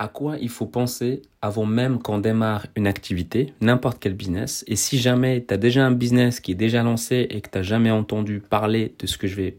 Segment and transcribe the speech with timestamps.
[0.00, 4.64] à quoi il faut penser avant même qu'on démarre une activité, n'importe quel business.
[4.66, 7.58] Et si jamais tu as déjà un business qui est déjà lancé et que tu
[7.58, 9.58] n'as jamais entendu parler de ce que je vais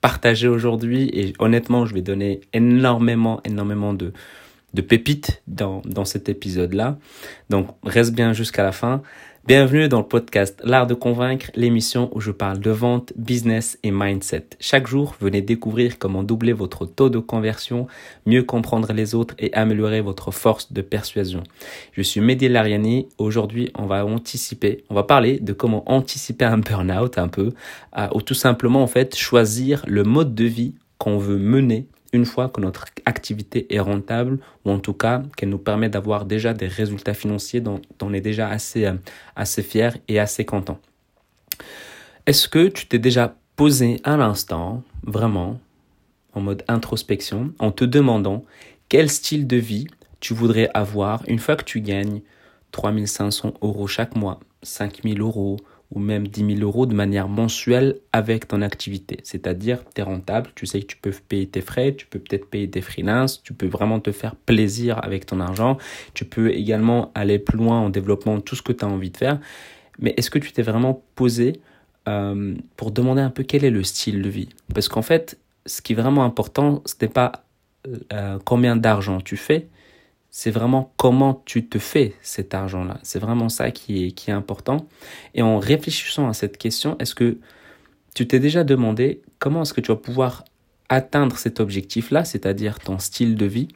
[0.00, 4.12] partager aujourd'hui, et honnêtement, je vais donner énormément, énormément de,
[4.74, 6.98] de pépites dans, dans cet épisode-là.
[7.48, 9.02] Donc, reste bien jusqu'à la fin.
[9.46, 13.90] Bienvenue dans le podcast L'Art de Convaincre, l'émission où je parle de vente, business et
[13.90, 14.44] mindset.
[14.60, 17.86] Chaque jour, venez découvrir comment doubler votre taux de conversion,
[18.26, 21.42] mieux comprendre les autres et améliorer votre force de persuasion.
[21.92, 23.08] Je suis Mehdi Lariani.
[23.16, 27.50] Aujourd'hui, on va anticiper, on va parler de comment anticiper un burn-out un peu,
[28.14, 32.48] ou tout simplement en fait choisir le mode de vie qu'on veut mener une fois
[32.48, 36.66] que notre activité est rentable, ou en tout cas qu'elle nous permet d'avoir déjà des
[36.66, 38.94] résultats financiers dont, on est déjà assez, euh,
[39.36, 40.78] assez fier et assez content.
[42.26, 45.60] Est-ce que tu t'es déjà posé un instant, vraiment,
[46.32, 48.44] en mode introspection, en te demandant
[48.88, 49.86] quel style de vie
[50.20, 52.22] tu voudrais avoir une fois que tu gagnes
[52.72, 55.56] 3500 euros chaque mois, 5000 euros,
[55.90, 59.18] ou même 10 000 euros de manière mensuelle avec ton activité.
[59.24, 62.46] C'est-à-dire, tu es rentable, tu sais que tu peux payer tes frais, tu peux peut-être
[62.48, 65.78] payer tes freelances, tu peux vraiment te faire plaisir avec ton argent,
[66.14, 69.16] tu peux également aller plus loin en développant tout ce que tu as envie de
[69.16, 69.40] faire.
[69.98, 71.60] Mais est-ce que tu t'es vraiment posé
[72.08, 74.48] euh, pour demander un peu quel est le style de vie?
[74.72, 77.44] Parce qu'en fait, ce qui est vraiment important, ce n'est pas
[78.12, 79.68] euh, combien d'argent tu fais,
[80.30, 82.98] c'est vraiment comment tu te fais cet argent-là.
[83.02, 84.86] C'est vraiment ça qui est, qui est important.
[85.34, 87.38] Et en réfléchissant à cette question, est-ce que
[88.14, 90.44] tu t'es déjà demandé comment est-ce que tu vas pouvoir
[90.88, 93.68] atteindre cet objectif-là, c'est-à-dire ton style de vie?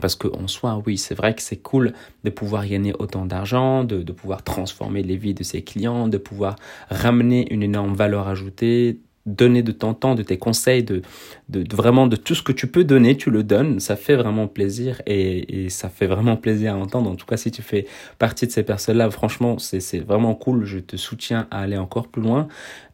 [0.00, 4.02] Parce qu'en soi, oui, c'est vrai que c'est cool de pouvoir gagner autant d'argent, de,
[4.02, 6.56] de pouvoir transformer les vies de ses clients, de pouvoir
[6.90, 11.02] ramener une énorme valeur ajoutée, donner de ton temps, de tes conseils, de,
[11.48, 13.80] de, vraiment de tout ce que tu peux donner, tu le donnes.
[13.80, 17.10] Ça fait vraiment plaisir et, et, ça fait vraiment plaisir à entendre.
[17.10, 17.86] En tout cas, si tu fais
[18.18, 20.64] partie de ces personnes-là, franchement, c'est vraiment cool.
[20.64, 22.48] Je te soutiens à aller encore plus loin.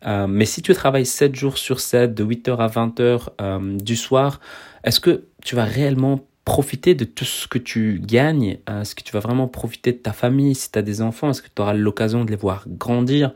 [0.07, 3.97] Euh, mais si tu travailles 7 jours sur 7, de 8h à 20h euh, du
[3.97, 4.41] soir,
[4.85, 9.03] est-ce que tu vas réellement profiter de tout ce que tu gagnes euh, Est-ce que
[9.03, 11.63] tu vas vraiment profiter de ta famille Si tu as des enfants, est-ce que tu
[11.63, 13.33] auras l'occasion de les voir grandir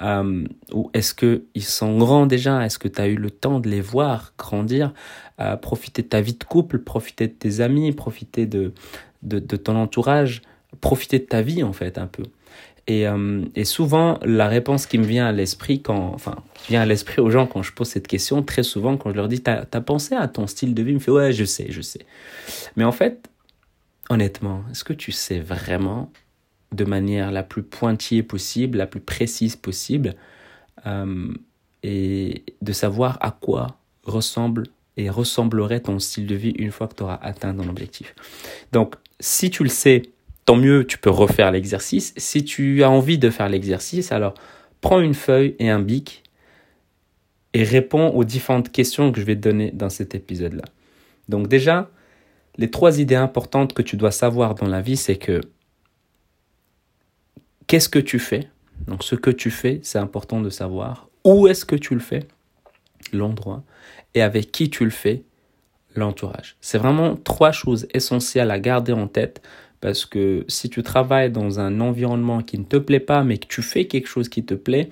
[0.00, 3.68] euh, Ou est-ce qu'ils sont grands déjà Est-ce que tu as eu le temps de
[3.68, 4.92] les voir grandir
[5.40, 8.72] euh, Profiter de ta vie de couple, profiter de tes amis, profiter de,
[9.22, 10.42] de, de ton entourage,
[10.80, 12.24] profiter de ta vie en fait un peu.
[12.88, 16.82] Et, euh, et, souvent, la réponse qui me vient à l'esprit, quand, enfin, qui vient
[16.82, 19.40] à l'esprit aux gens quand je pose cette question, très souvent, quand je leur dis,
[19.40, 21.80] t'as as pensé à ton style de vie, ils me fait, ouais, je sais, je
[21.80, 22.04] sais.
[22.76, 23.30] Mais en fait,
[24.10, 26.10] honnêtement, est-ce que tu sais vraiment,
[26.72, 30.16] de manière la plus pointillée possible, la plus précise possible,
[30.86, 31.32] euh,
[31.84, 34.64] et de savoir à quoi ressemble
[34.96, 38.14] et ressemblerait ton style de vie une fois que tu auras atteint ton objectif?
[38.72, 40.02] Donc, si tu le sais,
[40.44, 42.14] tant mieux, tu peux refaire l'exercice.
[42.16, 44.34] Si tu as envie de faire l'exercice, alors
[44.80, 46.22] prends une feuille et un bic
[47.54, 50.64] et réponds aux différentes questions que je vais te donner dans cet épisode-là.
[51.28, 51.90] Donc déjà,
[52.56, 55.40] les trois idées importantes que tu dois savoir dans la vie, c'est que
[57.66, 58.48] qu'est-ce que tu fais?
[58.86, 61.08] Donc ce que tu fais, c'est important de savoir.
[61.24, 62.26] Où est-ce que tu le fais
[63.12, 63.62] L'endroit.
[64.14, 65.22] Et avec qui tu le fais
[65.94, 66.56] L'entourage.
[66.62, 69.42] C'est vraiment trois choses essentielles à garder en tête
[69.82, 73.48] parce que si tu travailles dans un environnement qui ne te plaît pas, mais que
[73.48, 74.88] tu fais quelque chose qui te plaît,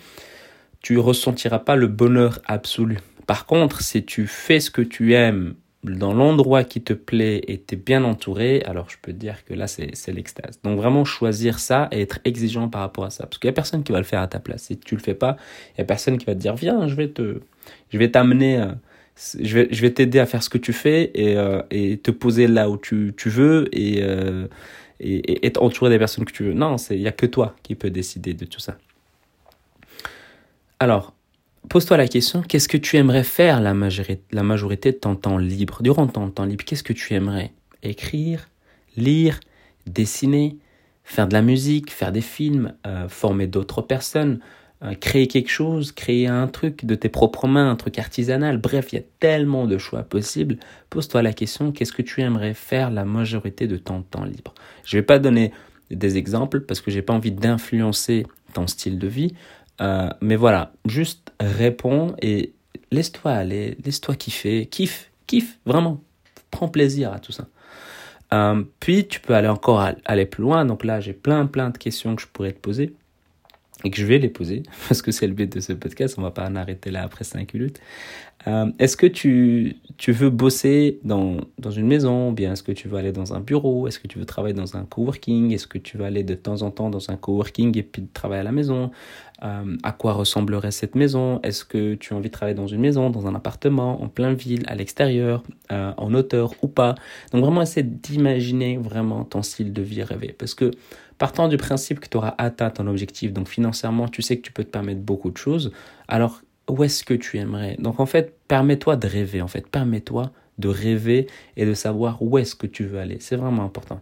[0.83, 2.99] tu ressentiras pas le bonheur absolu.
[3.27, 7.63] Par contre, si tu fais ce que tu aimes dans l'endroit qui te plaît et
[7.63, 10.61] tu es bien entouré, alors je peux te dire que là, c'est l'extase.
[10.65, 13.27] Donc vraiment choisir ça et être exigeant par rapport à ça.
[13.27, 14.65] Parce qu'il n'y a personne qui va le faire à ta place.
[14.65, 15.37] Si tu le fais pas,
[15.69, 17.41] il n'y a personne qui va te dire, viens, je vais te,
[17.91, 18.73] je vais t'amener, euh,
[19.39, 22.11] je vais, je vais t'aider à faire ce que tu fais et, euh, et te
[22.11, 24.47] poser là où tu, tu veux et, euh,
[24.99, 26.53] et, être entouré des personnes que tu veux.
[26.53, 28.79] Non, il n'y a que toi qui peux décider de tout ça.
[30.79, 31.15] Alors,
[31.69, 35.39] pose-toi la question, qu'est-ce que tu aimerais faire la majorité, la majorité de ton temps
[35.39, 37.53] libre Durant ton temps libre, qu'est-ce que tu aimerais?
[37.83, 38.49] Écrire,
[38.97, 39.41] lire,
[39.87, 40.57] dessiner,
[41.05, 44.41] faire de la musique, faire des films, euh, former d'autres personnes,
[45.01, 48.57] créer quelque chose, créer un truc de tes propres mains, un truc artisanal.
[48.59, 50.57] Bref, il y a tellement de choix possibles.
[50.89, 54.55] Pose-toi la question, qu'est-ce que tu aimerais faire la majorité de ton temps libre?
[54.85, 55.53] Je ne vais pas donner
[55.91, 59.35] des exemples parce que j'ai pas envie d'influencer ton style de vie.
[59.81, 62.55] Euh, mais voilà, juste réponds et
[62.91, 66.03] laisse-toi aller, laisse-toi kiffer, kiffe, kiffe, vraiment.
[66.51, 67.49] Prends plaisir à tout ça.
[68.33, 70.65] Euh, puis tu peux aller encore aller plus loin.
[70.65, 72.95] Donc là, j'ai plein plein de questions que je pourrais te poser
[73.85, 76.23] et que je vais les poser, parce que c'est le but de ce podcast, on
[76.23, 77.81] va pas en arrêter là après 5 minutes.
[78.47, 82.73] Euh, est-ce que tu, tu veux bosser dans, dans une maison ou bien est-ce que
[82.73, 85.67] tu veux aller dans un bureau Est-ce que tu veux travailler dans un coworking Est-ce
[85.67, 88.45] que tu veux aller de temps en temps dans un coworking et puis travailler à
[88.45, 88.91] la maison?
[89.43, 91.41] Euh, À quoi ressemblerait cette maison?
[91.43, 94.33] Est-ce que tu as envie de travailler dans une maison, dans un appartement, en plein
[94.33, 95.43] ville, à l'extérieur,
[95.73, 96.95] euh, en hauteur ou pas?
[97.33, 100.35] Donc vraiment essaie d'imaginer vraiment ton style de vie rêvé.
[100.39, 100.71] Parce que
[101.19, 104.53] partant du principe que tu auras atteint ton objectif, donc financièrement tu sais que tu
[104.53, 105.73] peux te permettre beaucoup de choses,
[106.09, 107.77] alors où est-ce que tu aimerais?
[107.79, 111.27] Donc en fait, permets-toi de rêver, en fait, permets-toi de rêver
[111.57, 113.17] et de savoir où est-ce que tu veux aller.
[113.21, 114.01] C'est vraiment important.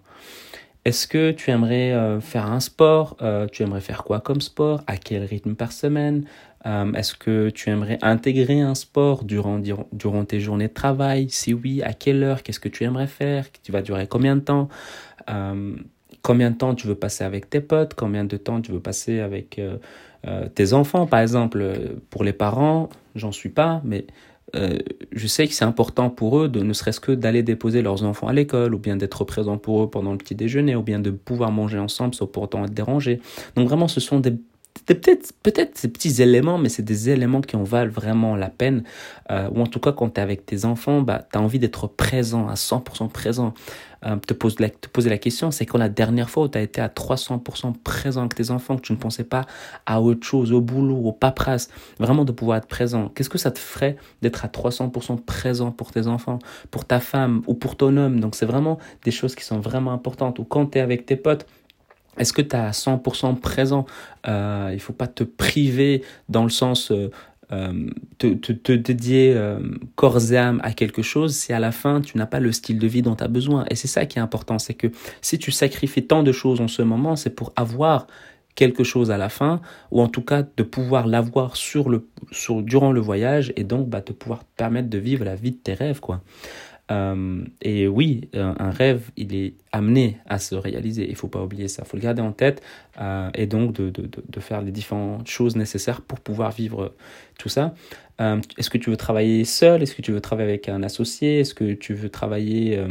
[0.89, 4.83] Est-ce que tu aimerais euh, faire un sport euh, Tu aimerais faire quoi comme sport?
[4.87, 6.25] À quel rythme par semaine?
[6.65, 9.61] Euh, Est-ce que tu aimerais intégrer un sport durant,
[9.93, 11.29] durant tes journées de travail?
[11.29, 12.43] Si oui, à quelle heure?
[12.43, 13.45] Qu'est-ce que tu aimerais faire?
[13.63, 14.71] Tu vas durer combien de temps?
[16.23, 17.93] Combien de temps tu veux passer avec tes potes?
[17.93, 19.61] Combien de temps tu veux passer avec
[20.55, 24.07] tes enfants, par exemple, pour les parents, j'en suis pas, mais
[24.57, 24.79] euh,
[25.13, 28.29] je sais que c'est important pour eux de ne serait-ce que d'aller déposer leurs enfants
[28.29, 31.11] à l'école, ou bien d'être présent pour eux pendant le petit déjeuner, ou bien de
[31.11, 33.21] pouvoir manger ensemble sans pour autant être dérangé.
[33.57, 34.35] Donc vraiment, ce sont des
[34.95, 38.85] peut-être peut-être ces petits éléments mais c'est des éléments qui en valent vraiment la peine
[39.31, 41.87] ou en tout cas quand tu es avec tes enfants bah tu as envie d'être
[41.87, 43.55] présent à 100% présent
[44.07, 46.57] euh, te, pose la, te poser la question, c'est quand la dernière fois où tu
[46.57, 49.45] as été à 300% présent avec tes enfants, que tu ne pensais pas
[49.87, 51.69] à autre chose, au boulot, au paperasse,
[51.99, 53.11] vraiment de pouvoir être présent.
[53.15, 56.39] Qu'est-ce que ça te ferait d'être à 300% présent pour tes enfants,
[56.71, 58.21] pour ta femme ou pour ton homme?
[58.21, 60.39] Donc c'est vraiment des choses qui sont vraiment importantes.
[60.39, 61.47] Ou quand tu es avec tes potes,
[62.19, 63.87] est-ce que tu es à 100% présent?
[64.27, 67.11] Euh, Il faut pas te priver dans le sens euh,
[67.51, 67.89] euh,
[68.19, 69.59] te, te, dédier euh,
[69.95, 72.79] corps et âme à quelque chose si à la fin tu n'as pas le style
[72.79, 73.65] de vie dont tu as besoin.
[73.71, 74.89] Et c'est ça qui est important, c'est que
[75.23, 78.07] si tu sacrifies tant de choses en ce moment, c'est pour avoir
[78.55, 79.63] quelque chose à la fin,
[79.93, 83.89] ou en tout cas de pouvoir l'avoir sur le, sur, durant le voyage, et donc
[83.89, 86.01] bah, de pouvoir te permettre de vivre la vie de tes rêves.
[86.01, 86.21] quoi.
[86.91, 91.09] Euh, et oui, un rêve, il est amené à se réaliser.
[91.09, 91.83] Il faut pas oublier ça.
[91.85, 92.63] Il faut le garder en tête
[93.01, 96.95] euh, et donc de, faire les différentes choses nécessaires pour pouvoir vivre
[97.39, 97.75] tout ça.
[98.21, 99.83] Euh, est-ce que tu veux travailler seul?
[99.83, 101.41] Est-ce que tu veux travailler avec un associé?
[101.41, 102.83] Est-ce que tu veux travailler...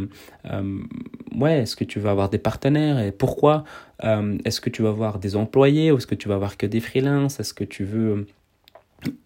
[1.35, 2.99] ouais, est-ce que tu veux avoir des partenaires?
[2.99, 3.63] Et pourquoi?
[4.03, 5.91] Est-ce que tu vas avoir des employés?
[5.91, 7.39] Ou est-ce que tu vas avoir que des freelances?
[7.39, 8.27] Est-ce que tu veux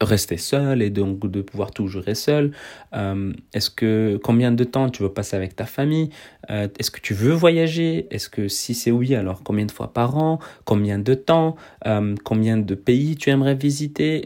[0.01, 2.51] rester seul et donc de pouvoir toujours être seul.
[2.93, 6.09] Euh, Est-ce que combien de temps tu veux passer avec ta famille?
[6.49, 8.07] Euh, Est-ce que tu veux voyager?
[8.11, 10.39] Est-ce que si c'est oui, alors combien de fois par an?
[10.65, 11.55] Combien de temps?
[11.85, 14.25] Euh, Combien de pays tu aimerais visiter?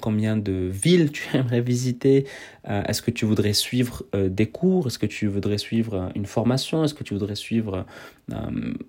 [0.00, 2.26] Combien de villes tu aimerais visiter?
[2.64, 4.86] Est-ce que tu voudrais suivre des cours?
[4.86, 6.84] Est-ce que tu voudrais suivre une formation?
[6.84, 7.86] Est-ce que tu voudrais suivre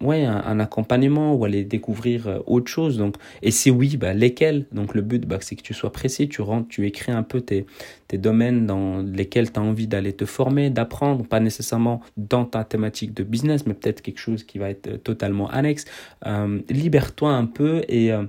[0.02, 2.98] ouais, un, accompagnement ou aller découvrir autre chose?
[2.98, 4.66] Donc, Et si oui, bah, lesquels?
[4.72, 7.42] Donc le but, bah, c'est que tu sois précis, tu rentres, tu écris un peu
[7.42, 7.66] tes,
[8.08, 12.64] tes domaines dans lesquels tu as envie d'aller te former, d'apprendre, pas nécessairement dans ta
[12.64, 15.86] thématique de business, mais peut-être quelque chose qui va être totalement annexe.
[16.26, 18.24] Euh, libère-toi un peu et, euh,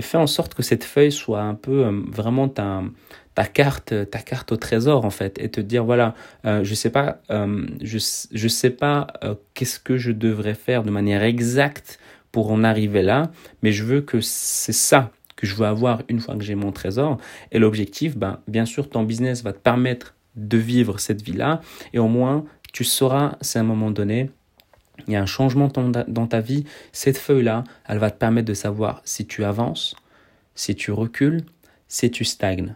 [0.00, 2.82] fais en sorte que cette feuille soit un peu euh, vraiment ta,
[3.34, 6.14] ta carte ta carte au trésor en fait et te dire voilà
[6.44, 7.98] je sais pas je
[8.32, 9.08] je sais pas
[9.54, 11.98] qu'est-ce que je devrais faire de manière exacte
[12.30, 13.32] pour en arriver là
[13.62, 16.72] mais je veux que c'est ça que je veux avoir une fois que j'ai mon
[16.72, 17.18] trésor.
[17.52, 21.60] Et l'objectif, ben, bien sûr, ton business va te permettre de vivre cette vie-là.
[21.92, 24.30] Et au moins, tu sauras à un moment donné,
[25.06, 25.68] il y a un changement
[26.08, 29.96] dans ta vie, cette feuille-là, elle va te permettre de savoir si tu avances,
[30.54, 31.42] si tu recules,
[31.88, 32.74] si tu stagnes.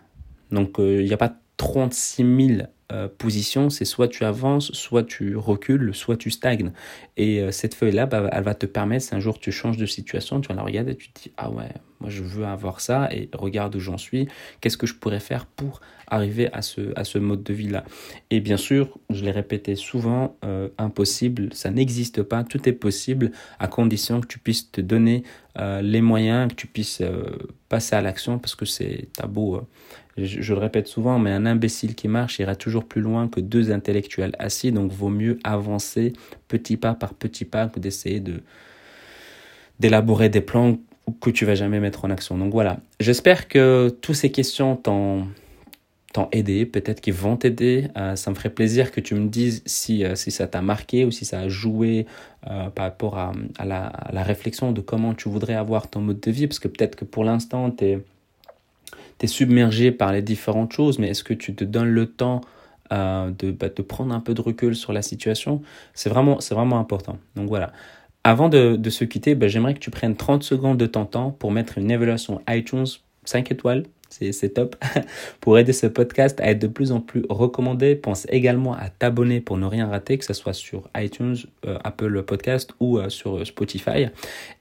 [0.50, 5.04] Donc, euh, il n'y a pas 36 000 euh, position, c'est soit tu avances, soit
[5.04, 6.72] tu recules, soit tu stagnes.
[7.18, 9.84] Et euh, cette feuille-là, bah, elle va te permettre, si un jour tu changes de
[9.84, 11.68] situation, tu la regarder et tu te dis, ah ouais,
[12.00, 14.26] moi je veux avoir ça et regarde où j'en suis,
[14.62, 17.84] qu'est-ce que je pourrais faire pour arriver à ce, à ce mode de vie-là.
[18.30, 23.32] Et bien sûr, je l'ai répété souvent, euh, impossible, ça n'existe pas, tout est possible
[23.58, 25.24] à condition que tu puisses te donner
[25.82, 27.02] les moyens, que tu puisses
[27.68, 29.58] passer à l'action parce que c'est tabou
[30.24, 33.70] je, le répète souvent, mais un imbécile qui marche ira toujours plus loin que deux
[33.70, 36.12] intellectuels assis, donc vaut mieux avancer
[36.48, 38.40] petit pas par petit pas que d'essayer de
[39.80, 40.76] d'élaborer des plans
[41.20, 42.36] que tu vas jamais mettre en action.
[42.36, 45.26] Donc voilà, j'espère que toutes ces questions t'ont
[46.12, 47.88] t'ont aidé, peut-être qu'ils vont t'aider.
[47.96, 51.04] Euh, ça me ferait plaisir que tu me dises si, euh, si ça t'a marqué
[51.04, 52.06] ou si ça a joué
[52.46, 53.32] euh, par rapport à,
[53.64, 56.68] la, à, la, réflexion de comment tu voudrais avoir ton mode de vie, parce que
[56.68, 57.98] peut-être que pour l'instant, tu es
[59.18, 62.40] tu es submergé par les différentes choses, mais est-ce que tu te donnes le temps
[62.92, 65.62] euh, de, bah, de, prendre un peu de recul sur la situation?
[65.94, 67.18] C'est vraiment, vraiment important.
[67.36, 67.72] Donc voilà.
[68.24, 71.30] Avant de, de se quitter, bah, j'aimerais que tu prennes 30 secondes de ton temps
[71.30, 72.86] pour mettre une évaluation iTunes
[73.24, 74.76] 5 étoiles c'est top.
[75.40, 79.40] pour aider ce podcast à être de plus en plus recommandé, pense également à t'abonner
[79.40, 81.36] pour ne rien rater, que ce soit sur iTunes,
[81.66, 84.06] euh, Apple Podcast ou euh, sur Spotify.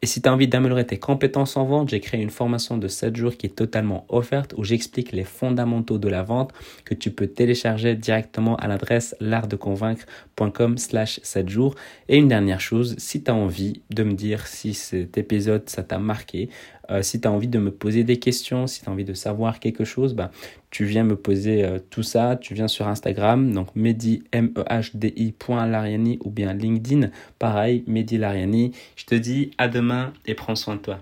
[0.01, 2.87] Et si tu as envie d'améliorer tes compétences en vente, j'ai créé une formation de
[2.87, 6.53] 7 jours qui est totalement offerte où j'explique les fondamentaux de la vente
[6.85, 11.75] que tu peux télécharger directement à l'adresse l'artdeconvaincre.com slash 7 jours.
[12.09, 15.83] Et une dernière chose, si tu as envie de me dire si cet épisode ça
[15.83, 16.49] t'a marqué,
[16.89, 19.13] euh, si tu as envie de me poser des questions, si tu as envie de
[19.13, 20.31] savoir quelque chose, bah,
[20.69, 22.37] tu viens me poser euh, tout ça.
[22.39, 28.71] Tu viens sur Instagram, donc mehdi, e ou bien LinkedIn, pareil, Mehdi Lariani.
[28.95, 30.99] Je te dis à demain et prends soin de toi.